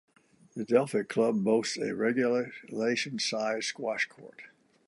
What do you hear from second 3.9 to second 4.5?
court.